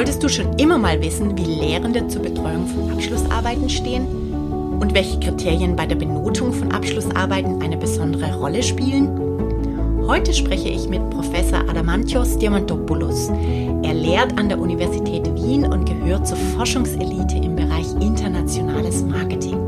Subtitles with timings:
[0.00, 4.06] Wolltest du schon immer mal wissen, wie Lehrende zur Betreuung von Abschlussarbeiten stehen?
[4.80, 9.10] Und welche Kriterien bei der Benotung von Abschlussarbeiten eine besondere Rolle spielen?
[10.06, 13.28] Heute spreche ich mit Professor Adamantios Diamantopoulos.
[13.82, 19.58] Er lehrt an der Universität Wien und gehört zur Forschungselite im Bereich internationales Marketing.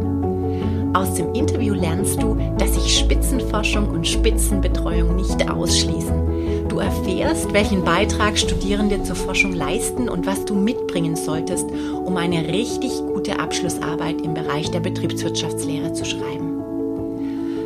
[0.94, 6.61] Aus dem Interview lernst du, dass sich Spitzenforschung und Spitzenbetreuung nicht ausschließen.
[6.72, 12.48] Du erfährst, welchen Beitrag Studierende zur Forschung leisten und was du mitbringen solltest, um eine
[12.48, 16.62] richtig gute Abschlussarbeit im Bereich der Betriebswirtschaftslehre zu schreiben.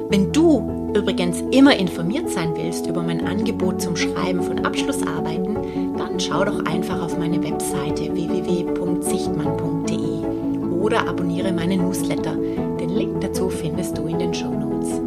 [0.09, 5.57] Wenn du übrigens immer informiert sein willst über mein Angebot zum Schreiben von Abschlussarbeiten,
[5.97, 12.35] dann schau doch einfach auf meine Webseite www.sichtmann.de oder abonniere meine Newsletter.
[12.81, 15.01] Den Link dazu findest du in den Show Notes.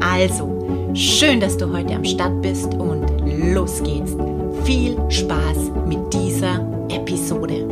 [0.00, 0.48] Also,
[0.94, 4.16] schön, dass du heute am Start bist und los geht's.
[4.64, 6.56] Viel Spaß mit dieser
[6.90, 7.66] Episode.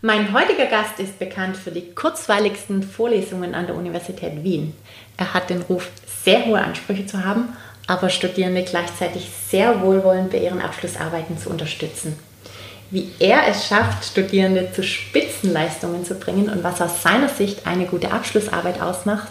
[0.00, 4.74] Mein heutiger Gast ist bekannt für die kurzweiligsten Vorlesungen an der Universität Wien.
[5.18, 5.90] Er hat den Ruf,
[6.24, 7.50] sehr hohe Ansprüche zu haben,
[7.86, 12.18] aber Studierende gleichzeitig sehr wohlwollend bei ihren Abschlussarbeiten zu unterstützen.
[12.90, 17.84] Wie er es schafft, Studierende zu Spitzenleistungen zu bringen und was aus seiner Sicht eine
[17.84, 19.28] gute Abschlussarbeit ausmacht,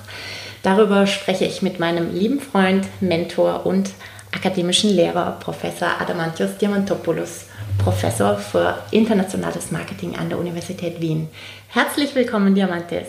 [0.68, 3.90] darüber spreche ich mit meinem lieben Freund, Mentor und
[4.36, 7.46] akademischen Lehrer, Professor Adamantios Diamantopoulos.
[7.78, 11.30] Professor für internationales Marketing an der Universität Wien.
[11.70, 13.08] Herzlich willkommen, Diamantes.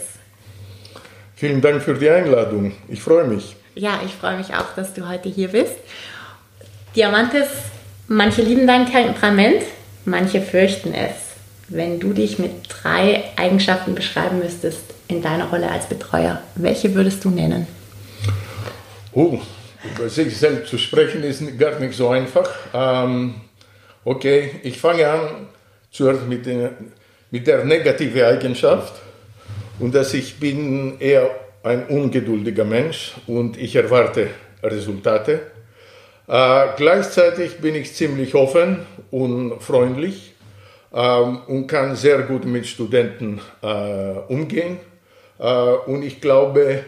[1.35, 2.73] Vielen Dank für die Einladung.
[2.87, 3.57] Ich freue mich.
[3.75, 5.75] Ja, ich freue mich auch, dass du heute hier bist.
[6.95, 7.49] Diamantes,
[8.07, 9.63] manche lieben dein Temperament,
[10.05, 11.15] manche fürchten es.
[11.69, 17.25] Wenn du dich mit drei Eigenschaften beschreiben müsstest in deiner Rolle als Betreuer, welche würdest
[17.25, 17.67] du nennen?
[19.13, 19.39] Oh,
[19.97, 22.49] über sich selbst zu sprechen ist gar nicht so einfach.
[22.73, 23.35] Ähm,
[24.11, 25.49] Okay, ich fange an
[25.91, 26.71] zuerst mit, den,
[27.31, 28.95] mit der negativen Eigenschaft
[29.81, 31.29] und dass ich bin eher
[31.63, 34.29] ein ungeduldiger Mensch und ich erwarte
[34.63, 35.41] Resultate.
[36.27, 40.33] Äh, gleichzeitig bin ich ziemlich offen und freundlich
[40.95, 43.67] ähm, und kann sehr gut mit Studenten äh,
[44.29, 44.79] umgehen.
[45.39, 45.45] Äh,
[45.87, 46.85] und ich glaube,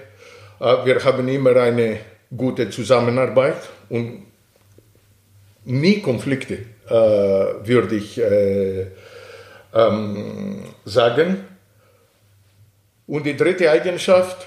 [0.60, 2.00] äh, wir haben immer eine
[2.36, 4.26] gute Zusammenarbeit und
[5.64, 8.86] nie Konflikte äh, würde ich äh,
[9.74, 11.44] ähm, sagen.
[13.06, 14.46] Und die dritte Eigenschaft.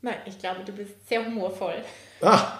[0.00, 1.76] Nein, ich glaube, du bist sehr humorvoll.
[2.20, 2.58] Ah,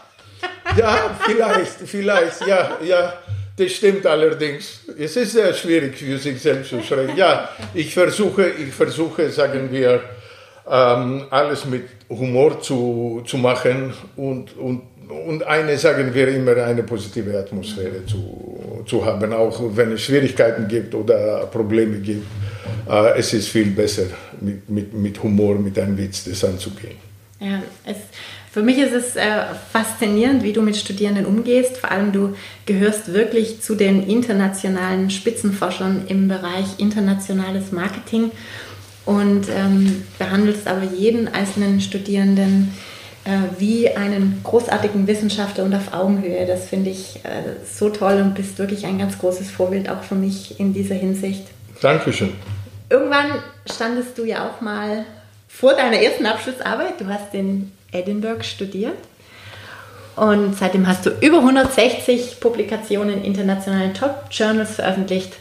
[0.76, 3.14] ja, vielleicht, vielleicht, ja, ja.
[3.56, 4.80] Das stimmt allerdings.
[4.98, 7.16] Es ist sehr schwierig für sich selbst zu schreiben.
[7.16, 10.00] Ja, ich versuche, ich versuche, sagen wir,
[10.68, 14.82] ähm, alles mit Humor zu, zu machen und, und
[15.12, 20.66] und eine, sagen wir immer, eine positive Atmosphäre zu, zu haben, auch wenn es Schwierigkeiten
[20.68, 22.26] gibt oder Probleme gibt.
[22.88, 24.04] Äh, es ist viel besser,
[24.40, 26.96] mit, mit, mit Humor, mit einem Witz das anzugehen.
[27.40, 27.96] Ja, es,
[28.52, 29.22] für mich ist es äh,
[29.72, 31.78] faszinierend, wie du mit Studierenden umgehst.
[31.78, 32.36] Vor allem du
[32.66, 38.30] gehörst wirklich zu den internationalen Spitzenforschern im Bereich internationales Marketing
[39.06, 42.74] und ähm, behandelst aber jeden einzelnen Studierenden
[43.24, 46.44] äh, wie einen großartigen Wissenschaftler und auf Augenhöhe.
[46.46, 50.14] Das finde ich äh, so toll und bist wirklich ein ganz großes Vorbild auch für
[50.14, 51.46] mich in dieser Hinsicht.
[51.80, 52.34] Dankeschön.
[52.90, 53.30] Irgendwann
[53.64, 55.06] standest du ja auch mal
[55.48, 57.00] vor deiner ersten Abschlussarbeit.
[57.00, 58.98] Du hast in Edinburgh studiert
[60.16, 65.32] und seitdem hast du über 160 Publikationen in internationalen Top-Journals veröffentlicht.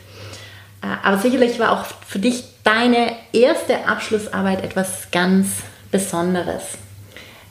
[0.81, 5.47] Äh, aber sicherlich war auch für dich deine erste Abschlussarbeit etwas ganz
[5.91, 6.63] Besonderes.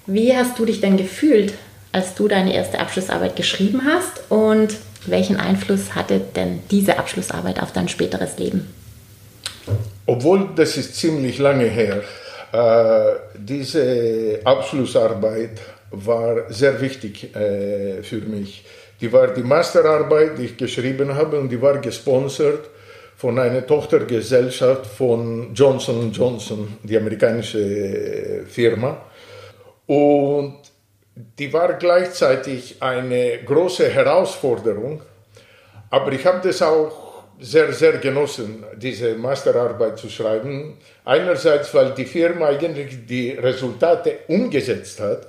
[0.07, 1.53] Wie hast du dich denn gefühlt,
[1.93, 4.77] als du deine erste Abschlussarbeit geschrieben hast und
[5.07, 8.73] welchen Einfluss hatte denn diese Abschlussarbeit auf dein späteres Leben?
[10.07, 12.03] Obwohl das ist ziemlich lange her,
[13.35, 15.61] diese Abschlussarbeit
[15.91, 18.65] war sehr wichtig äh, für mich.
[19.01, 22.69] Die war die Masterarbeit, die ich geschrieben habe und die war gesponsert
[23.17, 29.01] von einer Tochtergesellschaft von Johnson Johnson, die amerikanische Firma.
[29.87, 30.59] Und
[31.39, 35.03] die war gleichzeitig eine große Herausforderung,
[35.91, 37.10] aber ich habe das auch
[37.41, 40.79] sehr, sehr genossen, diese Masterarbeit zu schreiben.
[41.05, 45.27] Einerseits, weil die Firma eigentlich die Resultate umgesetzt hat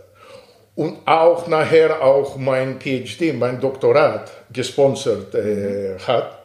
[0.76, 6.44] und auch nachher auch mein PhD, mein Doktorat gesponsert äh, hat.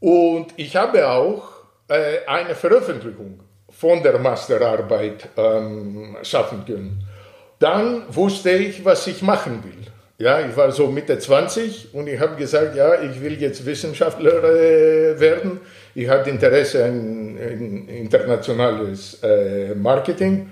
[0.00, 1.44] Und ich habe auch
[1.88, 3.40] äh, eine Veröffentlichung
[3.70, 7.08] von der Masterarbeit ähm, schaffen können.
[7.58, 9.93] Dann wusste ich, was ich machen will.
[10.16, 14.44] Ja, ich war so Mitte 20 und ich habe gesagt, ja, ich will jetzt Wissenschaftler
[14.44, 15.60] äh, werden.
[15.94, 20.48] Ich hatte Interesse an, an internationales äh, Marketing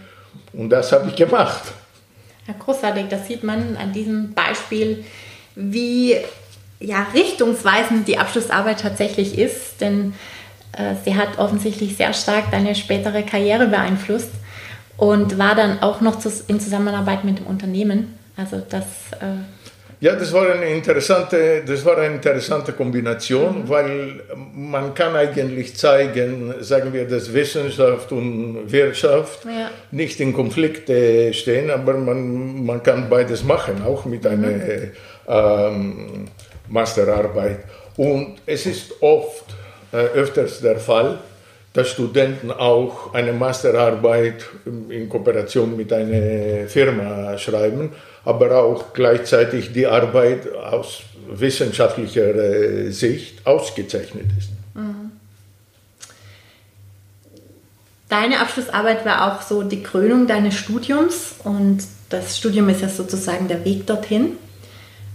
[0.53, 1.62] und das habe ich gemacht.
[2.49, 5.05] Ja, großartig, das sieht man an diesem Beispiel,
[5.55, 6.17] wie
[6.81, 10.15] ja, richtungsweisend die Abschlussarbeit tatsächlich ist, denn
[10.73, 14.31] äh, sie hat offensichtlich sehr stark deine spätere Karriere beeinflusst
[14.97, 18.19] und war dann auch noch zu, in Zusammenarbeit mit dem Unternehmen.
[18.43, 18.85] Also das.
[19.21, 19.43] Äh
[20.00, 23.69] ja, das war eine interessante, das war eine interessante Kombination, mhm.
[23.69, 24.21] weil
[24.53, 29.71] man kann eigentlich zeigen, sagen wir, dass Wissenschaft und Wirtschaft ja.
[29.93, 30.91] nicht in Konflikt
[31.37, 34.91] stehen, aber man, man kann beides machen, auch mit einer mhm.
[35.29, 36.25] ähm,
[36.69, 37.61] Masterarbeit.
[37.97, 39.55] Und es ist oft,
[39.93, 41.19] äh, öfters der Fall,
[41.73, 44.47] dass Studenten auch eine Masterarbeit
[44.89, 47.91] in Kooperation mit einer Firma schreiben,
[48.24, 54.50] aber auch gleichzeitig die Arbeit aus wissenschaftlicher äh, Sicht ausgezeichnet ist.
[54.74, 55.12] Mhm.
[58.08, 63.48] Deine Abschlussarbeit war auch so die Krönung deines Studiums und das Studium ist ja sozusagen
[63.48, 64.32] der Weg dorthin.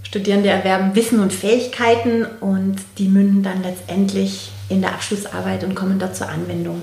[0.02, 6.00] Studierende erwerben Wissen und Fähigkeiten und die münden dann letztendlich in der Abschlussarbeit und kommen
[6.00, 6.82] dort zur Anwendung.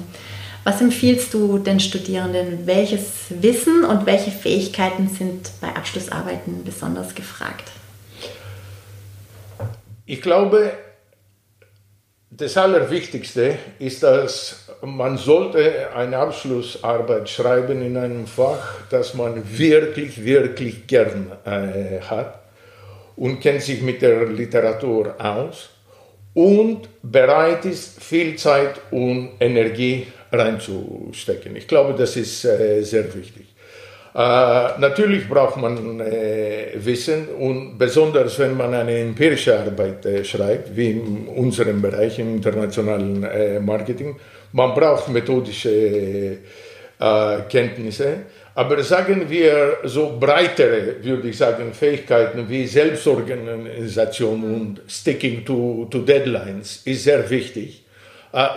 [0.64, 2.66] Was empfiehlst du den Studierenden?
[2.66, 7.70] Welches Wissen und welche Fähigkeiten sind bei Abschlussarbeiten besonders gefragt?
[10.06, 10.72] Ich glaube,
[12.30, 20.24] das Allerwichtigste ist, dass man sollte eine Abschlussarbeit schreiben in einem Fach, das man wirklich,
[20.24, 22.40] wirklich gern äh, hat
[23.16, 25.68] und kennt sich mit der Literatur aus
[26.32, 31.56] und bereit ist, viel Zeit und Energie reinzustecken.
[31.56, 33.46] Ich glaube, das ist äh, sehr wichtig.
[34.14, 34.18] Äh,
[34.78, 41.26] natürlich braucht man äh, Wissen und besonders wenn man eine empirische Arbeit schreibt, wie in
[41.28, 44.16] unserem Bereich im internationalen Marketing,
[44.52, 46.38] man braucht methodische
[47.48, 48.18] Kenntnisse.
[48.54, 56.02] Aber sagen wir so breitere, würde ich sagen, Fähigkeiten wie Selbstorganisation und Sticking to, to
[56.02, 57.82] Deadlines ist sehr wichtig,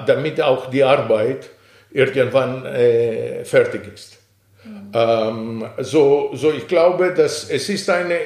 [0.06, 1.50] damit auch die Arbeit
[1.92, 4.18] irgendwann äh, fertig ist.
[4.64, 4.92] Mhm.
[4.94, 8.18] Ähm, so, so ich glaube, dass es ist eine,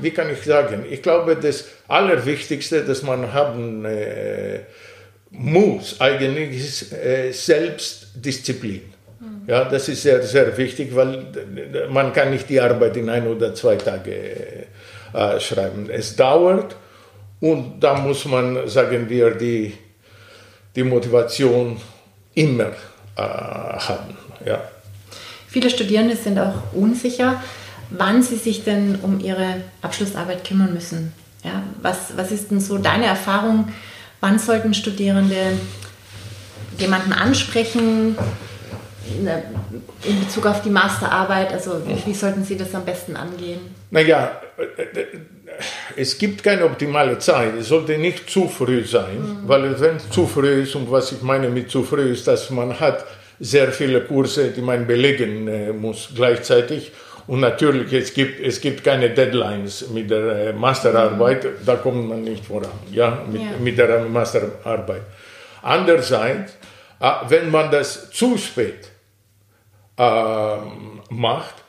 [0.00, 4.60] wie kann ich sagen, ich glaube, das Allerwichtigste, das man haben äh,
[5.30, 8.96] muss, eigentlich ist äh, Selbstdisziplin.
[9.46, 11.26] Ja, das ist sehr, sehr wichtig, weil
[11.90, 14.12] man kann nicht die Arbeit in ein oder zwei Tage
[15.14, 15.88] äh, schreiben.
[15.88, 16.74] Es dauert
[17.40, 19.72] und da muss man, sagen wir, die,
[20.74, 21.80] die Motivation
[22.34, 22.72] immer
[23.16, 24.16] äh, haben.
[24.44, 24.60] Ja.
[25.48, 27.42] Viele Studierende sind auch unsicher,
[27.90, 31.12] wann sie sich denn um ihre Abschlussarbeit kümmern müssen.
[31.44, 33.68] Ja, was, was ist denn so deine Erfahrung?
[34.20, 35.58] Wann sollten Studierende
[36.78, 38.16] jemanden ansprechen?
[40.02, 41.52] in Bezug auf die Masterarbeit?
[41.52, 43.60] Also wie sollten Sie das am besten angehen?
[43.90, 44.40] Naja,
[45.96, 47.54] es gibt keine optimale Zeit.
[47.58, 49.48] Es sollte nicht zu früh sein, mhm.
[49.48, 52.50] weil wenn es zu früh ist, und was ich meine mit zu früh ist, dass
[52.50, 53.04] man hat
[53.38, 56.92] sehr viele Kurse, die man belegen äh, muss gleichzeitig.
[57.26, 61.48] Und natürlich, es gibt, es gibt keine Deadlines mit der äh, Masterarbeit, mhm.
[61.64, 63.48] da kommt man nicht voran, ja, mit, ja.
[63.58, 65.02] mit der Masterarbeit.
[65.62, 66.52] Andererseits,
[67.00, 68.90] äh, wenn man das zu spät
[69.98, 70.56] äh,
[71.10, 71.65] macht,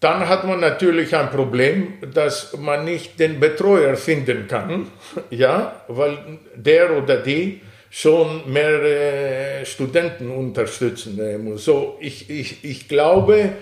[0.00, 4.90] dann hat man natürlich ein Problem, dass man nicht den Betreuer finden kann,
[5.30, 6.18] ja, weil
[6.54, 11.64] der oder die schon mehrere Studenten unterstützen muss.
[11.64, 13.52] So, ich, ich, ich glaube,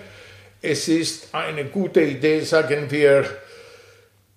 [0.61, 3.25] es ist eine gute Idee, sagen wir,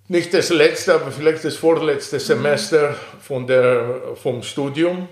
[0.09, 5.09] nicht das letzte, aber vielleicht das vorletzte Semester von der, vom Studium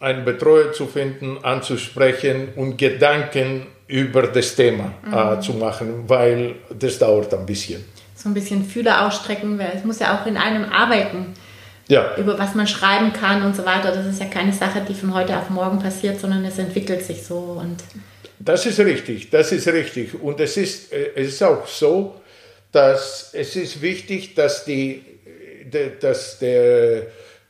[0.00, 5.38] einen Betreuer zu finden, anzusprechen und Gedanken über das Thema äh, mhm.
[5.38, 7.84] äh, zu machen, weil das dauert ein bisschen.
[8.14, 11.34] So ein bisschen Fühler ausstrecken, weil es muss ja auch in einem arbeiten.
[11.88, 12.16] ja.
[12.16, 13.92] über was man schreiben kann und so weiter.
[13.92, 17.22] Das ist ja keine Sache, die von heute auf morgen passiert, sondern es entwickelt sich
[17.22, 17.58] so.
[17.60, 17.76] Und
[18.38, 20.14] das ist richtig, das ist richtig.
[20.20, 22.20] Und es ist, äh, es ist auch so,
[22.72, 25.04] dass es ist wichtig, dass, die,
[26.00, 27.02] dass der,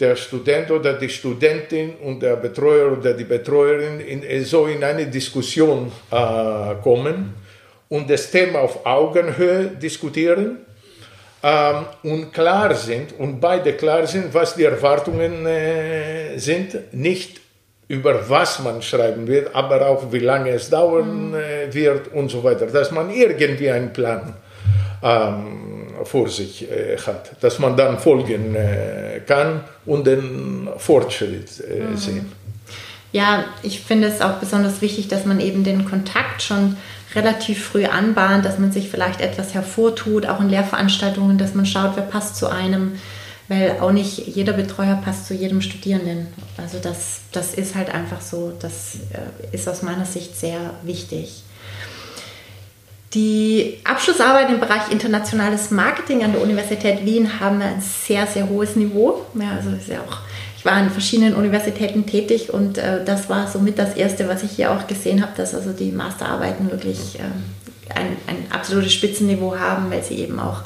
[0.04, 5.06] der Student oder die Studentin und der Betreuer oder die Betreuerin in, so in eine
[5.06, 7.34] Diskussion äh, kommen
[7.88, 10.58] und das Thema auf Augenhöhe diskutieren
[11.42, 17.40] ähm, und klar sind und beide klar sind, was die Erwartungen äh, sind, nicht
[17.88, 21.34] über was man schreiben wird, aber auch wie lange es dauern mhm.
[21.34, 24.34] äh, wird und so weiter, dass man irgendwie einen Plan
[25.02, 25.74] ähm,
[26.04, 26.66] vor sich
[27.06, 32.32] hat, dass man dann folgen äh, kann und den Fortschritt sehen.
[33.14, 36.76] Ja, ich finde es auch besonders wichtig, dass man eben den Kontakt schon
[37.14, 41.92] relativ früh anbahnt, dass man sich vielleicht etwas hervortut, auch in Lehrveranstaltungen, dass man schaut,
[41.94, 42.99] wer passt zu einem,
[43.46, 46.26] weil auch nicht jeder Betreuer passt zu jedem Studierenden.
[46.56, 51.44] Also das, das ist halt einfach so, das äh, ist aus meiner Sicht sehr wichtig.
[53.14, 58.75] Die Abschlussarbeit im Bereich internationales Marketing an der Universität Wien haben ein sehr, sehr hohes
[58.75, 59.25] Niveau.
[59.35, 60.18] Ja, also ist ja auch
[60.64, 64.52] ich war an verschiedenen Universitäten tätig und äh, das war somit das Erste, was ich
[64.52, 69.90] hier auch gesehen habe, dass also die Masterarbeiten wirklich äh, ein, ein absolutes Spitzenniveau haben,
[69.90, 70.62] weil sie eben auch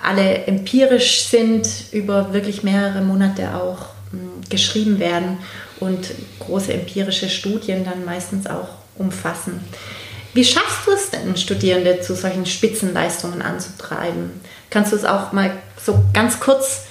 [0.00, 3.78] alle empirisch sind, über wirklich mehrere Monate auch
[4.12, 5.38] mh, hm, geschrieben werden
[5.80, 9.58] und große empirische Studien dann meistens auch umfassen.
[10.32, 14.40] Wie schaffst du es denn, Studierende zu solchen Spitzenleistungen anzutreiben?
[14.70, 15.50] Kannst du es auch mal
[15.82, 16.86] so ganz kurz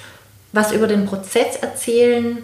[0.51, 2.39] was über den Prozess erzählen,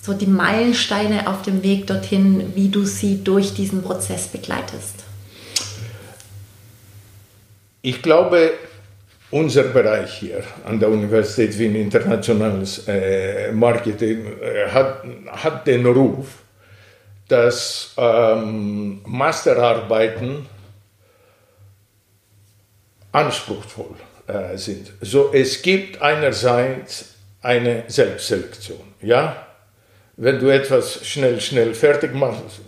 [0.00, 5.04] so die Meilensteine auf dem Weg dorthin, wie du sie durch diesen Prozess begleitest?
[7.82, 8.52] Ich glaube,
[9.30, 16.26] unser Bereich hier an der Universität Wien Internationales äh, Marketing äh, hat, hat den Ruf,
[17.30, 20.46] dass ähm, Masterarbeiten
[23.12, 23.96] anspruchsvoll
[24.26, 24.92] äh, sind.
[25.00, 28.80] So, es gibt einerseits eine Selbstselektion.
[29.02, 29.46] Ja?
[30.16, 32.60] Wenn du etwas schnell, schnell fertig machst,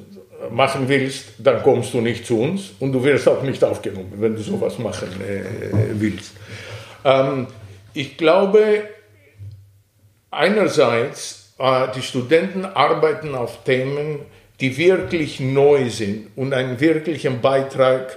[0.50, 4.35] machen willst, dann kommst du nicht zu uns und du wirst auch nicht aufgenommen, wenn
[4.35, 5.45] du sowas machen äh,
[5.92, 6.33] willst.
[7.04, 7.47] Ähm,
[7.95, 8.88] ich glaube,
[10.31, 14.21] einerseits, äh, die Studenten arbeiten auf Themen,
[14.62, 18.16] die wirklich neu sind und einen wirklichen Beitrag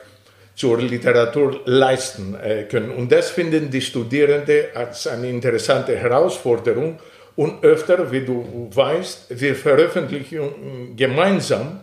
[0.54, 2.92] zur Literatur leisten äh, können.
[2.92, 7.00] Und das finden die Studierenden als eine interessante Herausforderung.
[7.36, 11.80] Und öfter, wie du weißt, wir veröffentlichen gemeinsam,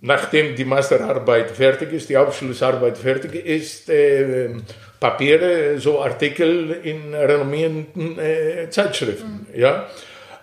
[0.00, 4.48] nachdem die Masterarbeit fertig ist, die Abschlussarbeit fertig ist, äh,
[4.98, 9.46] Papiere, so Artikel in renommierten äh, Zeitschriften.
[9.52, 9.60] Mhm.
[9.60, 9.86] Ja?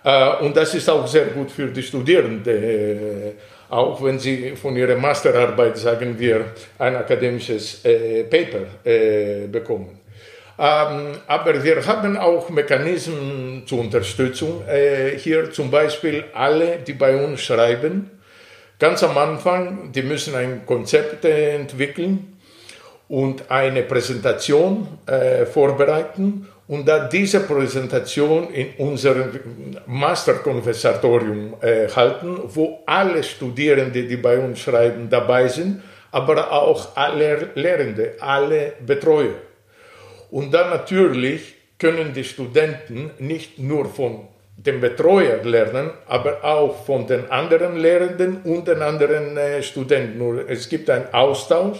[0.04, 3.34] Äh, und das ist auch sehr gut für die Studierenden
[3.74, 6.46] auch wenn Sie von Ihrer Masterarbeit, sagen wir,
[6.78, 9.98] ein akademisches äh, Paper äh, bekommen.
[10.56, 14.62] Ähm, aber wir haben auch Mechanismen zur Unterstützung.
[14.68, 18.10] Äh, hier zum Beispiel alle, die bei uns schreiben,
[18.78, 22.36] ganz am Anfang, die müssen ein Konzept äh, entwickeln
[23.08, 29.30] und eine Präsentation äh, vorbereiten und da diese Präsentation in unserem
[29.86, 37.50] Masterkonversatorium äh, halten, wo alle Studierende, die bei uns schreiben, dabei sind, aber auch alle
[37.54, 39.34] Lehrende, alle Betreuer.
[40.30, 47.06] Und dann natürlich können die Studenten nicht nur von dem Betreuer lernen, aber auch von
[47.06, 50.48] den anderen Lehrenden und den anderen äh, Studenten.
[50.48, 51.78] Es gibt einen Austausch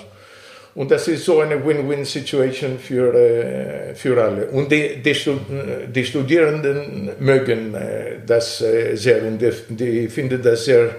[0.75, 4.47] und das ist so eine Win-Win-Situation für, äh, für alle.
[4.47, 5.15] Und die, die,
[5.95, 10.91] die Studierenden mögen äh, das äh, sehr und die, die finden das sehr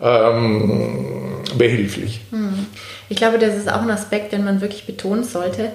[0.00, 2.22] ähm, behilflich.
[2.30, 2.66] Hm.
[3.10, 5.72] Ich glaube, das ist auch ein Aspekt, den man wirklich betonen sollte,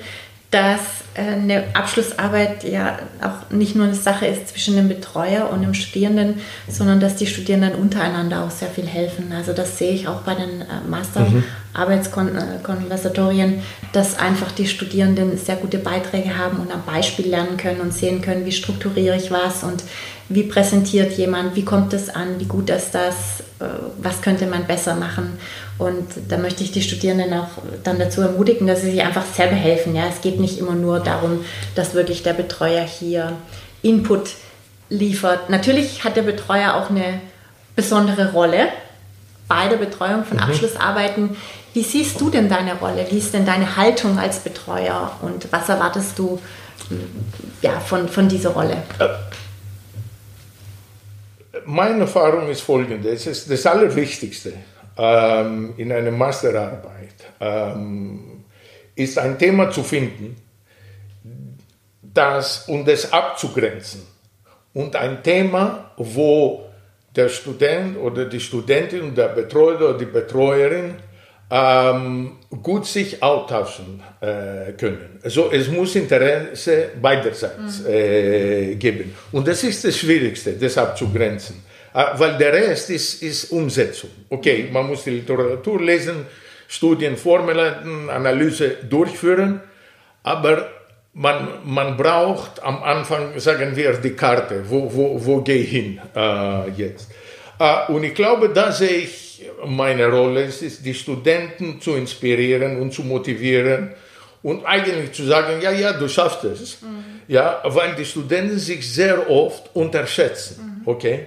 [0.49, 0.79] dass
[1.13, 6.39] eine Abschlussarbeit ja auch nicht nur eine Sache ist zwischen dem Betreuer und dem Studierenden,
[6.69, 9.33] sondern dass die Studierenden untereinander auch sehr viel helfen.
[9.35, 10.63] Also das sehe ich auch bei den
[11.77, 13.61] Masterarbeitskonversatorien,
[13.93, 18.21] dass einfach die Studierenden sehr gute Beiträge haben und am Beispiel lernen können und sehen
[18.21, 19.83] können, wie strukturiere ich was und
[20.29, 23.65] wie präsentiert jemand, wie kommt es an, wie gut ist das, äh,
[23.99, 25.37] was könnte man besser machen.
[25.77, 27.49] Und da möchte ich die Studierenden auch
[27.83, 29.95] dann dazu ermutigen, dass sie sich einfach selber helfen.
[29.95, 33.33] Ja, es geht nicht immer nur darum, dass wirklich der Betreuer hier
[33.83, 34.31] Input
[34.89, 35.49] liefert.
[35.49, 37.21] Natürlich hat der Betreuer auch eine
[37.75, 38.67] besondere Rolle
[39.47, 40.43] bei der Betreuung von mhm.
[40.43, 41.37] Abschlussarbeiten.
[41.77, 43.05] Wie siehst du denn deine Rolle?
[43.07, 46.39] Wie ist denn deine Haltung als Betreuer und was erwartest du
[47.61, 48.81] ja, von, von dieser Rolle?
[48.97, 49.09] Äh,
[51.65, 54.53] meine Erfahrung ist folgende: Es ist das Allerwichtigste
[54.97, 58.43] ähm, in einer Masterarbeit, ähm,
[58.95, 60.35] ist ein Thema zu finden,
[62.01, 64.01] das und es abzugrenzen.
[64.73, 66.63] Und ein Thema, wo
[67.15, 70.95] der Student oder die Studentin und der Betreuer oder die Betreuerin
[71.49, 75.19] ähm, gut sich austauschen äh, können.
[75.23, 77.87] Also es muss Interesse beiderseits mhm.
[77.87, 79.15] äh, geben.
[79.31, 81.63] Und das ist das Schwierigste, das abzugrenzen.
[81.93, 84.09] Äh, weil der Rest ist, ist Umsetzung.
[84.29, 86.25] Okay, man muss die Literatur lesen,
[86.67, 89.61] Studien vorbereiten, Analyse durchführen,
[90.23, 90.67] aber
[91.13, 95.99] man, man braucht am Anfang, sagen wir, die Karte, wo, wo, wo gehe ich hin
[96.13, 97.09] äh, jetzt.
[97.57, 99.26] Äh, und ich glaube, da sehe ich
[99.65, 103.91] meine Rolle es ist, die Studenten zu inspirieren und zu motivieren
[104.43, 106.81] und eigentlich zu sagen, ja, ja, du schaffst es.
[106.81, 107.03] Mhm.
[107.27, 110.79] Ja, weil die Studenten sich sehr oft unterschätzen.
[110.79, 110.87] Mhm.
[110.87, 111.25] Okay?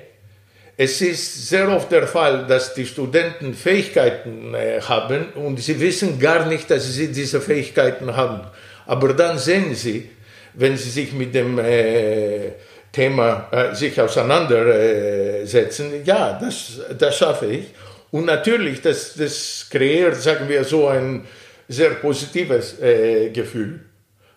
[0.77, 6.19] Es ist sehr oft der Fall, dass die Studenten Fähigkeiten äh, haben und sie wissen
[6.19, 8.41] gar nicht, dass sie diese Fähigkeiten haben.
[8.87, 10.09] Aber dann sehen sie,
[10.55, 12.53] wenn sie sich mit dem äh,
[12.91, 17.67] Thema äh, sich auseinandersetzen, ja, das, das schaffe ich.
[18.11, 21.25] Und natürlich, das, das kreiert, sagen wir so, ein
[21.69, 23.81] sehr positives äh, Gefühl.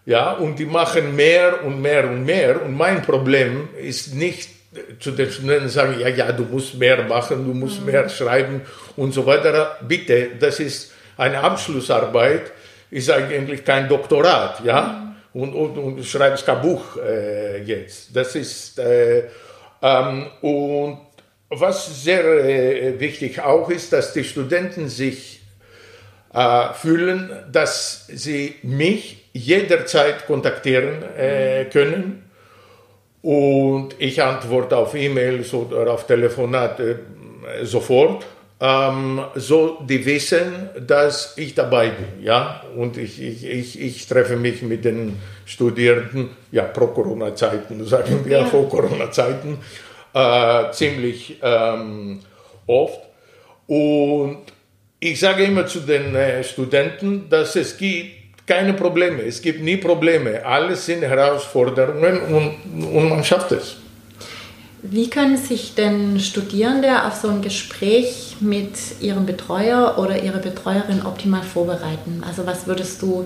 [0.06, 2.62] Ja, und die machen mehr und mehr und mehr.
[2.62, 4.50] Und mein Problem ist nicht
[5.00, 7.88] zu den Studenten sagen, ja, ja, du musst mehr machen, du musst mhm.
[7.88, 8.62] mehr schreiben
[8.96, 9.78] und so weiter.
[9.82, 12.52] Bitte, das ist eine Abschlussarbeit,
[12.92, 14.82] ist eigentlich kein Doktorat, ja.
[15.34, 15.42] Mhm.
[15.42, 18.16] Und, und, und du schreibst kein Buch äh, jetzt.
[18.16, 19.24] Das ist, äh,
[19.82, 21.00] ähm, und
[21.60, 25.42] was sehr äh, wichtig auch ist, dass die Studenten sich
[26.34, 32.24] äh, fühlen, dass sie mich jederzeit kontaktieren äh, können
[33.22, 37.00] und ich antworte auf E-Mails oder auf Telefonate
[37.64, 38.26] sofort.
[38.60, 44.38] Ähm, so die wissen, dass ich dabei bin, ja, und ich, ich, ich, ich treffe
[44.38, 48.46] mich mit den Studierenden, ja, pro Corona-Zeiten, sagen wir, ja.
[48.46, 49.58] vor Corona-Zeiten,
[50.14, 52.20] äh, ziemlich ähm,
[52.68, 53.00] oft.
[53.68, 54.40] Und
[55.00, 59.24] ich sage immer zu den äh, Studenten, dass es gibt keine Probleme.
[59.24, 60.46] Es gibt nie Probleme.
[60.46, 63.83] Alles sind Herausforderungen und, und man schafft es.
[64.86, 71.06] Wie können sich denn Studierende auf so ein Gespräch mit ihrem Betreuer oder ihrer Betreuerin
[71.06, 72.22] optimal vorbereiten?
[72.28, 73.26] Also was würdest du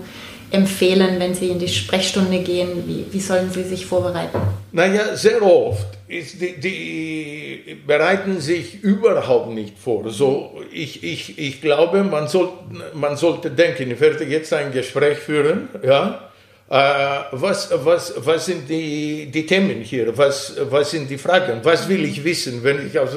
[0.52, 2.84] empfehlen, wenn Sie in die Sprechstunde gehen?
[2.86, 4.38] Wie, wie sollen Sie sich vorbereiten?
[4.70, 5.98] Naja, sehr oft.
[6.08, 10.08] Die, die bereiten sich überhaupt nicht vor.
[10.10, 12.50] So, ich, ich, ich glaube, man, soll,
[12.94, 16.27] man sollte denken, ich werde jetzt ein Gespräch führen, ja,
[16.68, 20.16] was, was, was sind die, die Themen hier?
[20.16, 21.60] Was, was sind die Fragen?
[21.62, 23.16] Was will ich wissen, wenn ich aus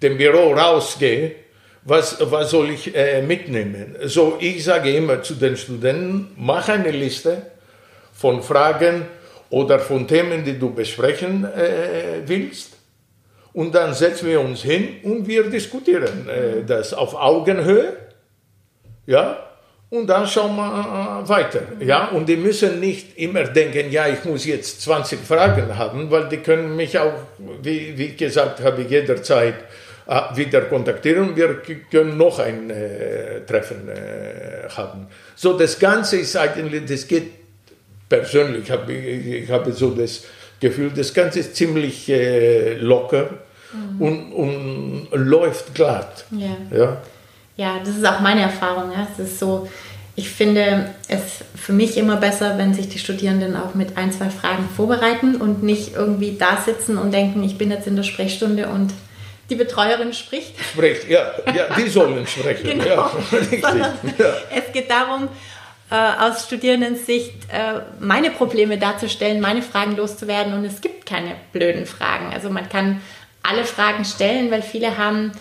[0.00, 1.44] dem Büro rausgehe?
[1.84, 3.96] was, was soll ich äh, mitnehmen?
[4.04, 7.42] So, ich sage immer zu den Studenten, mach eine Liste
[8.12, 9.02] von Fragen
[9.50, 12.72] oder von Themen, die du besprechen äh, willst.
[13.52, 17.96] Und dann setzen wir uns hin und wir diskutieren äh, das auf Augenhöhe.
[19.06, 19.38] Ja,
[19.90, 21.62] und dann schauen wir äh, weiter.
[21.80, 26.28] Ja, und die müssen nicht immer denken, ja, ich muss jetzt 20 Fragen haben, weil
[26.28, 27.12] die können mich auch,
[27.62, 29.54] wie, wie gesagt habe, jederzeit
[30.06, 31.34] Ah, wieder kontaktieren.
[31.34, 35.06] Wir können noch ein äh, Treffen äh, haben.
[35.34, 37.30] So, das Ganze ist eigentlich, das geht
[38.06, 40.24] persönlich, hab, ich, ich habe so das
[40.60, 43.30] Gefühl, das Ganze ist ziemlich äh, locker
[43.72, 44.02] mhm.
[44.02, 46.26] und, und, läuft glatt.
[46.32, 46.56] Ja.
[46.76, 47.02] ja.
[47.56, 48.92] Ja, das ist auch meine Erfahrung.
[48.92, 49.06] Ja.
[49.12, 49.68] Es ist so,
[50.16, 54.30] ich finde es für mich immer besser, wenn sich die Studierenden auch mit ein, zwei
[54.30, 58.68] Fragen vorbereiten und nicht irgendwie da sitzen und denken, ich bin jetzt in der Sprechstunde
[58.68, 58.92] und
[59.50, 60.54] die Betreuerin spricht.
[60.72, 62.80] Spricht, ja, ja die sollen sprechen.
[62.80, 62.84] genau.
[63.50, 64.34] ja, ja.
[64.54, 65.28] Es geht darum,
[65.90, 71.86] äh, aus Studierendensicht äh, meine Probleme darzustellen, meine Fragen loszuwerden und es gibt keine blöden
[71.86, 72.32] Fragen.
[72.32, 73.00] Also man kann
[73.42, 75.32] alle Fragen stellen, weil viele haben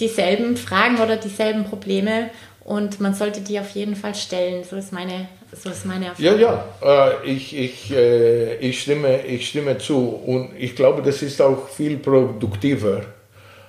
[0.00, 2.30] dieselben Fragen oder dieselben Probleme
[2.68, 4.62] und man sollte die auf jeden Fall stellen.
[4.62, 6.38] So ist meine, so ist meine Erfahrung.
[6.38, 10.06] Ja, ja, äh, ich, ich, äh, ich, stimme, ich stimme zu.
[10.06, 13.00] Und ich glaube, das ist auch viel produktiver,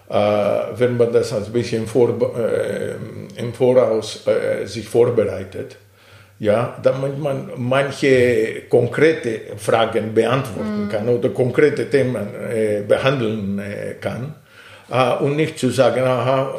[0.10, 0.14] äh,
[0.76, 2.10] wenn man das ein bisschen vor,
[3.38, 4.26] im Voraus
[4.66, 5.78] sich vorbereitet.
[6.40, 10.90] Ja, damit man manche konkrete Fragen beantworten mhm.
[10.90, 12.28] kann oder konkrete Themen
[12.88, 13.62] behandeln
[14.00, 14.36] kann.
[15.22, 16.54] Und nicht zu sagen, aha,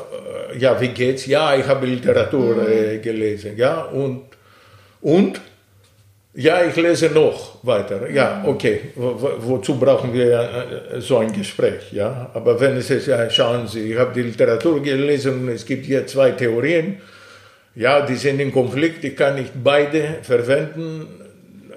[0.58, 1.26] ja, wie geht's?
[1.26, 2.66] Ja, ich habe Literatur mhm.
[2.68, 4.22] äh, gelesen, ja, und,
[5.00, 5.40] und,
[6.34, 8.08] Ja, ich lese noch weiter.
[8.08, 8.92] Ja, okay.
[8.94, 10.30] Wo, wozu brauchen wir
[10.92, 11.92] äh, so ein Gespräch?
[11.92, 15.66] Ja, aber wenn es ist, ja, schauen Sie, ich habe die Literatur gelesen und es
[15.66, 17.00] gibt hier zwei Theorien.
[17.74, 19.02] Ja, die sind in Konflikt.
[19.04, 21.19] Ich kann nicht beide verwenden.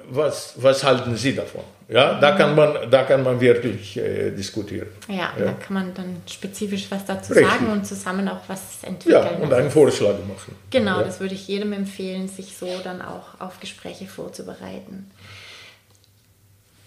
[0.10, 1.62] Was, was halten Sie davon?
[1.90, 4.88] Ja, da kann man, da kann man wirklich äh, diskutieren.
[5.08, 7.52] Ja, ja, da kann man dann spezifisch was dazu Richtig.
[7.52, 9.24] sagen und zusammen auch was entwickeln.
[9.24, 10.56] Ja, und einen Vorschlag machen.
[10.72, 11.04] Genau, ja.
[11.04, 15.12] das würde ich jedem empfehlen, sich so dann auch auf Gespräche vorzubereiten.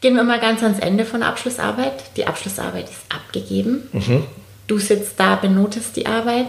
[0.01, 2.17] Gehen wir mal ganz ans Ende von Abschlussarbeit.
[2.17, 3.89] Die Abschlussarbeit ist abgegeben.
[3.93, 4.25] Mhm.
[4.67, 6.47] Du sitzt da, benotest die Arbeit.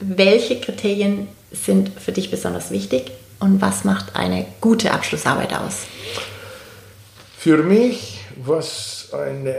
[0.00, 3.12] Welche Kriterien sind für dich besonders wichtig
[3.42, 5.86] und was macht eine gute Abschlussarbeit aus?
[7.36, 9.52] Für mich, was ein,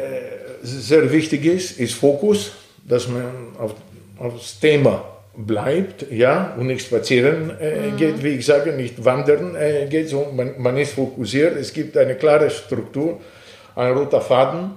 [0.61, 2.53] sehr wichtig ist, ist Fokus,
[2.87, 3.75] dass man auf,
[4.17, 5.03] auf das Thema
[5.35, 7.97] bleibt, ja, und nicht spazieren äh, mhm.
[7.97, 11.97] geht, wie ich sage, nicht wandern äh, geht, so man, man ist fokussiert, es gibt
[11.97, 13.19] eine klare Struktur,
[13.75, 14.71] ein roter Faden,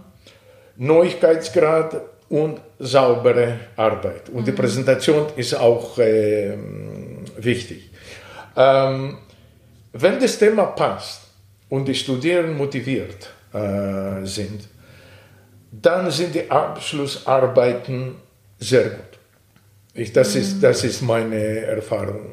[0.77, 4.31] Neuigkeitsgrad und saubere Arbeit.
[4.31, 4.45] Und mhm.
[4.47, 6.57] die Präsentation ist auch äh,
[7.37, 7.86] wichtig.
[8.57, 9.19] Ähm,
[9.93, 11.27] wenn das Thema passt,
[11.69, 14.69] und die Studierenden motiviert äh, sind,
[15.71, 18.17] dann sind die Abschlussarbeiten
[18.59, 19.19] sehr gut.
[19.95, 20.41] Ich, das, mhm.
[20.41, 22.27] ist, das ist meine Erfahrung.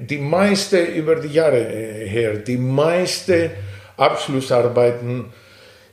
[0.00, 3.50] Die meiste über die Jahre äh, her, die meiste
[3.96, 5.26] Abschlussarbeiten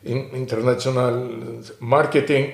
[0.03, 2.53] im internationalen Marketing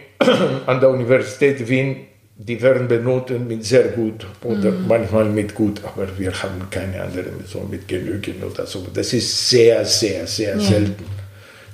[0.65, 4.87] an der Universität Wien die werden benotet mit sehr gut oder mhm.
[4.87, 8.85] manchmal mit gut, aber wir haben keine andere so mit genügend oder so.
[8.93, 10.59] Das ist sehr, sehr, sehr ja.
[10.59, 11.05] selten.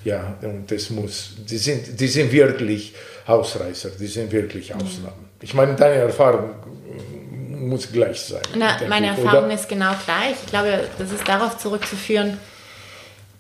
[0.03, 2.93] Ja, und das muss, die sind, die sind wirklich
[3.25, 5.29] Ausreißer, die sind wirklich Ausnahmen.
[5.41, 6.51] Ich meine, deine Erfahrung
[7.49, 8.41] muss gleich sein.
[8.55, 9.53] Na, meine Erfahrung oder?
[9.53, 10.35] ist genau gleich.
[10.43, 12.37] Ich glaube, das ist darauf zurückzuführen,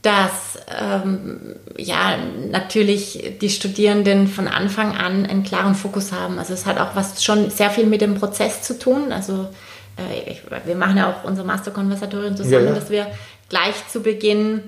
[0.01, 2.17] dass ähm, ja
[2.49, 6.39] natürlich die Studierenden von Anfang an einen klaren Fokus haben.
[6.39, 9.11] Also es hat auch was schon sehr viel mit dem Prozess zu tun.
[9.11, 9.49] Also
[9.97, 12.75] äh, ich, wir machen ja auch unser Masterkonversatorium zusammen, ja, ja.
[12.75, 13.07] dass wir
[13.49, 14.63] gleich zu Beginn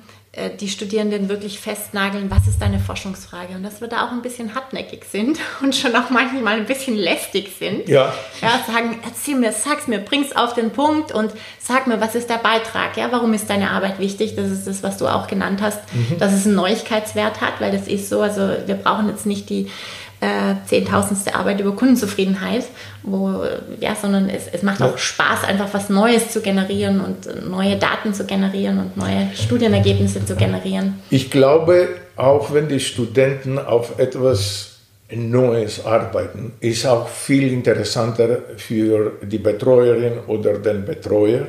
[0.60, 4.56] die Studierenden wirklich festnageln, was ist deine Forschungsfrage und dass wir da auch ein bisschen
[4.56, 7.88] hartnäckig sind und schon auch manchmal ein bisschen lästig sind.
[7.88, 8.12] Ja.
[8.42, 12.32] Ja, sagen, erzähl mir, sag's mir, bring's auf den Punkt und sag mir, was ist
[12.32, 12.98] der Beitrag?
[12.98, 14.36] Ja, warum ist deine Arbeit wichtig?
[14.36, 16.18] Das ist das, was du auch genannt hast, mhm.
[16.18, 19.70] dass es einen Neuigkeitswert hat, weil das ist so, also wir brauchen jetzt nicht die
[20.24, 22.64] äh, zehntausendste Arbeit über Kundenzufriedenheit,
[23.02, 23.44] wo,
[23.82, 28.14] ja, sondern es, es macht auch Spaß, einfach was Neues zu generieren und neue Daten
[28.14, 31.02] zu generieren und neue Studienergebnisse zu generieren.
[31.10, 34.78] Ich glaube, auch wenn die Studenten auf etwas
[35.12, 41.48] Neues arbeiten, ist auch viel interessanter für die Betreuerin oder den Betreuer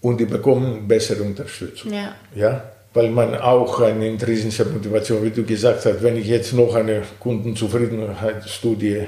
[0.00, 1.92] und die bekommen bessere Unterstützung.
[1.92, 2.14] Ja.
[2.34, 2.62] ja?
[2.98, 7.02] Weil man auch eine intrinsische Motivation, wie du gesagt hast, wenn ich jetzt noch eine
[7.20, 9.02] Kundenzufriedenheitsstudie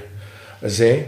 [0.63, 1.05] sehe,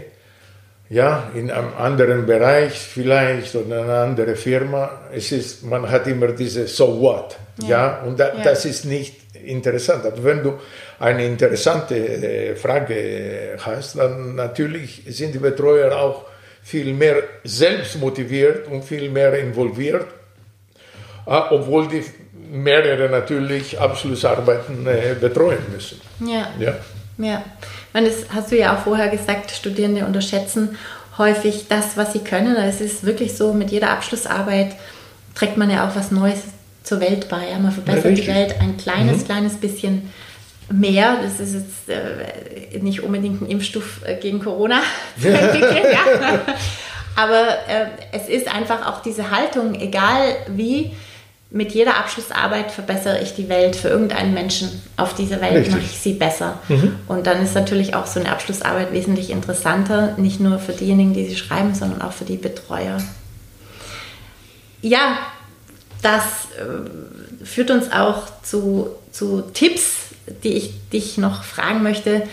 [0.89, 6.27] ja, in einem anderen Bereich vielleicht oder eine andere Firma, es ist, man hat immer
[6.33, 8.43] diese So what, ja, ja und da, ja.
[8.43, 10.05] das ist nicht interessant.
[10.05, 10.55] Aber wenn du
[10.99, 16.25] eine interessante äh, Frage hast, dann natürlich sind die Betreuer auch
[16.61, 20.07] viel mehr selbst motiviert und viel mehr involviert,
[21.25, 22.03] äh, obwohl die
[22.53, 25.99] mehrere natürlich Abschlussarbeiten äh, betreuen müssen.
[26.19, 26.47] Ja.
[26.59, 26.75] ja.
[27.17, 27.43] ja.
[27.93, 30.77] meine, das hast du ja auch vorher gesagt, Studierende unterschätzen
[31.17, 32.55] häufig das, was sie können.
[32.55, 34.75] Es ist wirklich so, mit jeder Abschlussarbeit
[35.33, 36.41] trägt man ja auch was Neues
[36.83, 37.49] zur Welt bei.
[37.49, 37.57] Ja?
[37.57, 39.25] Man verbessert ja, die Welt ein kleines, mhm.
[39.25, 40.11] kleines bisschen
[40.71, 41.17] mehr.
[41.23, 44.81] Das ist jetzt äh, nicht unbedingt ein Impfstoff äh, gegen Corona
[45.23, 46.41] ja.
[47.15, 50.93] Aber äh, es ist einfach auch diese Haltung, egal wie,
[51.53, 55.75] mit jeder Abschlussarbeit verbessere ich die Welt für irgendeinen Menschen auf dieser Welt, Richtig.
[55.75, 56.59] mache ich sie besser.
[56.67, 56.95] Mhm.
[57.07, 61.27] Und dann ist natürlich auch so eine Abschlussarbeit wesentlich interessanter, nicht nur für diejenigen, die
[61.27, 62.97] sie schreiben, sondern auch für die Betreuer.
[64.81, 65.19] Ja,
[66.01, 66.23] das
[66.57, 70.07] äh, führt uns auch zu, zu Tipps,
[70.43, 72.23] die ich dich noch fragen möchte.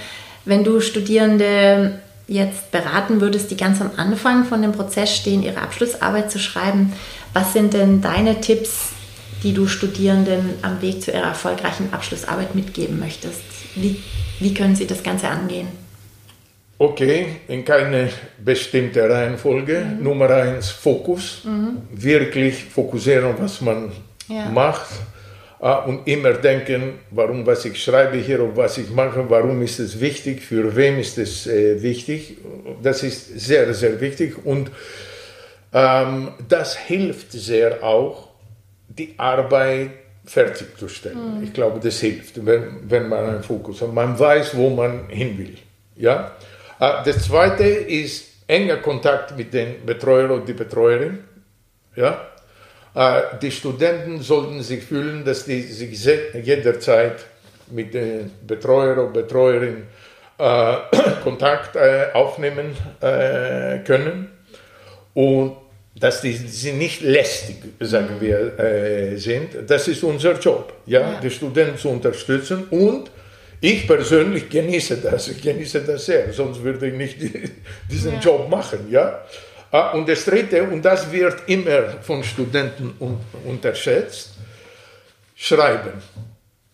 [0.47, 5.61] Wenn du Studierende jetzt beraten würdest, die ganz am Anfang von dem Prozess stehen, ihre
[5.61, 6.95] Abschlussarbeit zu schreiben,
[7.35, 8.93] was sind denn deine Tipps,
[9.43, 13.43] die du Studierenden am Weg zu ihrer erfolgreichen Abschlussarbeit mitgeben möchtest?
[13.75, 14.03] Wie,
[14.41, 15.69] wie können sie das Ganze angehen?
[16.79, 18.09] Okay, in keine
[18.43, 19.85] bestimmte Reihenfolge.
[19.85, 20.03] Mhm.
[20.03, 21.43] Nummer eins, Fokus.
[21.45, 21.83] Mhm.
[21.93, 23.93] Wirklich fokussieren, was man
[24.29, 24.49] ja.
[24.49, 24.89] macht.
[25.63, 29.79] Uh, und immer denken, warum was ich schreibe hier und was ich mache, warum ist
[29.79, 32.39] es wichtig, für wem ist es äh, wichtig.
[32.83, 34.71] Das ist sehr, sehr wichtig und
[35.75, 38.30] ähm, das hilft sehr auch,
[38.99, 39.91] die Arbeit
[40.25, 41.39] fertigzustellen.
[41.39, 41.45] Mhm.
[41.45, 43.93] Ich glaube, das hilft, wenn, wenn man einen Fokus hat.
[43.93, 45.57] Man weiß, wo man hin will.
[45.97, 46.33] Ja?
[46.79, 51.21] Ah, das Zweite ist enger Kontakt mit dem Betreuer und die Betreuerin.
[51.97, 52.27] Ja?
[52.95, 56.05] Ah, die Studenten sollten sich fühlen, dass die sich
[56.43, 57.25] jederzeit
[57.69, 59.87] mit dem Betreuer oder Betreuerin
[60.39, 60.77] äh,
[61.23, 64.31] Kontakt äh, aufnehmen äh, können
[65.15, 65.57] und
[66.01, 69.51] dass die, sie nicht lästig, sagen wir, äh, sind.
[69.69, 73.11] Das ist unser Job, ja, ja, die Studenten zu unterstützen und
[73.61, 77.19] ich persönlich genieße das, ich genieße das sehr, sonst würde ich nicht
[77.91, 78.21] diesen ja.
[78.21, 79.23] Job machen, ja.
[79.71, 82.95] Ah, und das Dritte, und das wird immer von Studenten
[83.45, 84.31] unterschätzt,
[85.37, 86.03] Schreiben,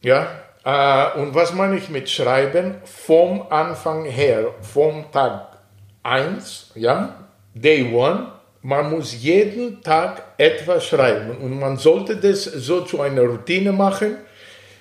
[0.02, 0.28] ja.
[0.62, 2.76] Ah, und was meine ich mit Schreiben?
[2.84, 5.58] Vom Anfang her, vom Tag
[6.04, 8.35] 1, ja, Day One,
[8.66, 14.16] man muss jeden Tag etwas schreiben und man sollte das so zu einer Routine machen.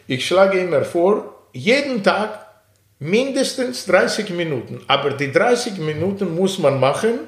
[0.07, 2.47] Ich schlage immer vor, jeden Tag
[2.97, 7.19] mindestens 30 Minuten, aber die 30 Minuten muss man machen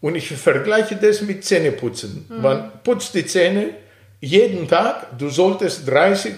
[0.00, 2.26] und ich vergleiche das mit Zähneputzen.
[2.28, 2.42] Mhm.
[2.42, 3.66] Man putzt die Zähne
[4.20, 6.34] jeden Tag, du solltest 30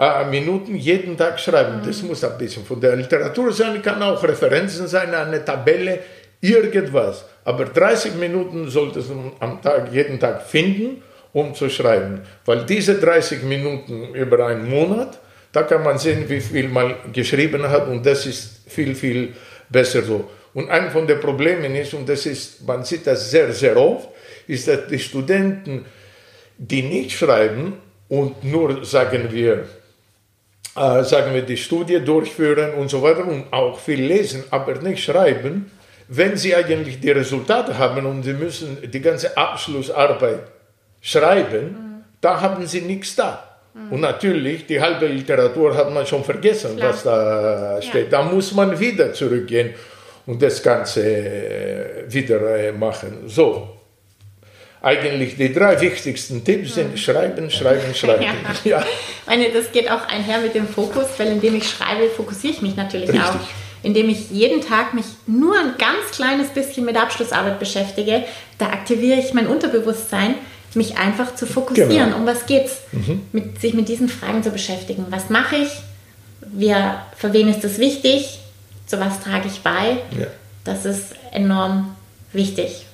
[0.00, 1.82] äh, Minuten jeden Tag schreiben.
[1.82, 1.86] Mhm.
[1.86, 5.98] Das muss ein bisschen von der Literatur sein, kann auch Referenzen sein, eine Tabelle,
[6.44, 7.24] irgendwas.
[7.44, 11.02] Aber 30 Minuten solltest du am Tag, jeden Tag finden,
[11.32, 12.20] um zu schreiben.
[12.44, 15.18] Weil diese 30 Minuten über einen Monat,
[15.52, 19.34] da kann man sehen, wie viel man geschrieben hat und das ist viel, viel
[19.68, 20.28] besser so.
[20.52, 24.08] Und ein von den Problemen ist, und das ist, man sieht das sehr, sehr oft,
[24.46, 25.84] ist, dass die Studenten,
[26.58, 27.74] die nicht schreiben
[28.08, 29.64] und nur, sagen wir,
[30.76, 35.02] äh, sagen wir, die Studie durchführen und so weiter und auch viel lesen, aber nicht
[35.02, 35.70] schreiben,
[36.08, 40.42] wenn sie eigentlich die Resultate haben und sie müssen die ganze Abschlussarbeit
[41.00, 42.04] schreiben, mhm.
[42.20, 43.56] da haben sie nichts da.
[43.74, 43.92] Mhm.
[43.92, 46.90] Und natürlich, die halbe Literatur hat man schon vergessen, Klar.
[46.90, 48.12] was da steht.
[48.12, 48.22] Ja.
[48.22, 49.74] Da muss man wieder zurückgehen
[50.26, 53.24] und das Ganze äh, wieder äh, machen.
[53.26, 53.68] So,
[54.84, 56.96] eigentlich die drei wichtigsten Tipps sind mhm.
[56.98, 58.22] schreiben, schreiben, schreiben.
[58.64, 58.78] Ja.
[58.78, 58.86] ja.
[59.26, 62.76] Meine, das geht auch einher mit dem Fokus, weil indem ich schreibe, fokussiere ich mich
[62.76, 63.24] natürlich Richtig.
[63.24, 68.24] auch indem ich jeden Tag mich nur ein ganz kleines bisschen mit Abschlussarbeit beschäftige,
[68.58, 70.34] da aktiviere ich mein Unterbewusstsein,
[70.74, 72.10] mich einfach zu fokussieren.
[72.10, 72.16] Genau.
[72.16, 72.78] Um was geht's?
[72.90, 73.20] Mhm.
[73.30, 75.06] Mit, sich mit diesen Fragen zu beschäftigen.
[75.10, 75.68] Was mache ich?
[76.40, 78.40] Wer, für wen ist das wichtig?
[78.86, 79.98] Zu was trage ich bei?
[80.18, 80.26] Ja.
[80.64, 81.94] Das ist enorm
[82.32, 82.86] wichtig.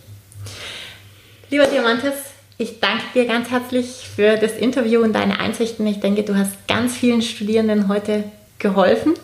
[1.50, 2.14] Lieber Diamantes,
[2.59, 5.87] ich danke dir ganz herzlich für das Interview und deine Einsichten.
[5.87, 8.24] Ich denke, du hast ganz vielen Studierenden heute
[8.59, 9.14] geholfen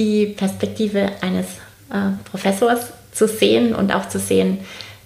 [0.00, 1.46] die Perspektive eines
[1.90, 4.58] äh, Professors zu sehen und auch zu sehen,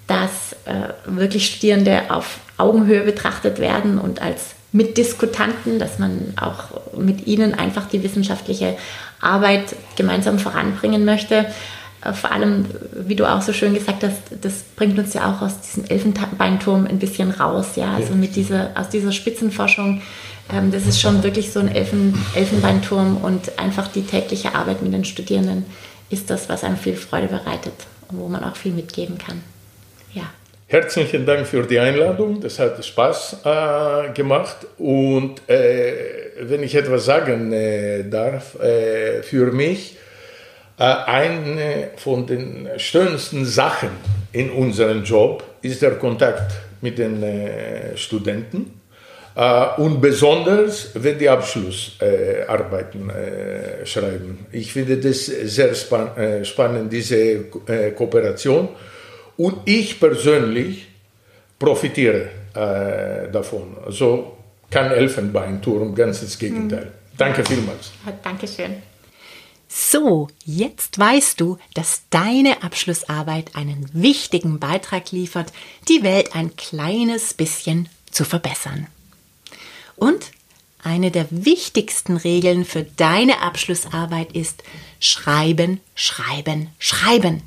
[0.07, 7.27] dass äh, wirklich Studierende auf Augenhöhe betrachtet werden und als Mitdiskutanten, dass man auch mit
[7.27, 8.77] ihnen einfach die wissenschaftliche
[9.21, 11.47] Arbeit gemeinsam voranbringen möchte.
[12.05, 15.43] Äh, vor allem, wie du auch so schön gesagt hast, das bringt uns ja auch
[15.43, 20.03] aus diesem Elfenbeinturm ein bisschen raus, ja, also mit dieser, aus dieser Spitzenforschung
[20.53, 24.93] ähm, das ist schon wirklich so ein Elfen, Elfenbeinturm und einfach die tägliche Arbeit mit
[24.93, 25.65] den Studierenden
[26.11, 27.75] ist das, was einem viel Freude bereitet
[28.09, 29.43] und wo man auch viel mitgeben kann.
[30.13, 30.25] Ja.
[30.67, 35.93] Herzlichen Dank für die Einladung, das hat Spaß äh, gemacht und äh,
[36.41, 39.97] wenn ich etwas sagen äh, darf, äh, für mich
[40.79, 43.91] äh, eine von den schönsten Sachen
[44.33, 48.81] in unserem Job ist der Kontakt mit den äh, Studenten
[49.79, 54.47] und besonders, wenn die Abschlussarbeiten äh, äh, schreiben.
[54.53, 58.69] Ich finde das sehr span äh, spannend, diese äh, Kooperation.
[59.37, 60.87] Und ich persönlich
[61.59, 63.77] profitiere äh, davon.
[63.85, 64.37] Also
[64.71, 66.85] kein Elfenbeinturm, ganz das Gegenteil.
[66.85, 67.17] Mhm.
[67.19, 67.91] Danke vielmals.
[68.23, 68.83] Dankeschön.
[69.67, 75.53] So, jetzt weißt du, dass deine Abschlussarbeit einen wichtigen Beitrag liefert,
[75.89, 78.87] die Welt ein kleines bisschen zu verbessern.
[79.97, 80.31] Und
[80.83, 84.63] eine der wichtigsten Regeln für deine Abschlussarbeit ist
[85.01, 87.43] Schreiben, Schreiben, Schreiben.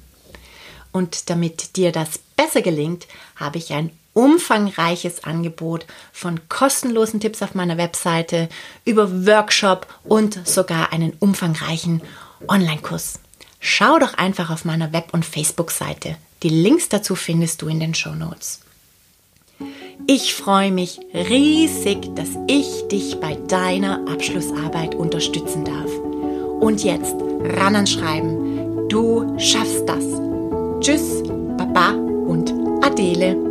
[0.91, 7.53] Und damit dir das besser gelingt, habe ich ein umfangreiches Angebot von kostenlosen Tipps auf
[7.53, 8.49] meiner Webseite
[8.83, 12.01] über Workshop und sogar einen umfangreichen
[12.47, 13.19] Online-Kurs.
[13.60, 16.17] Schau doch einfach auf meiner Web- und Facebook-Seite.
[16.41, 18.62] Die Links dazu findest du in den Show Notes.
[20.05, 25.91] Ich freue mich riesig, dass ich dich bei deiner Abschlussarbeit unterstützen darf.
[26.60, 28.88] Und jetzt ran ans Schreiben.
[28.89, 30.05] Du schaffst das.
[30.79, 31.23] Tschüss,
[31.57, 33.46] Baba und Adele.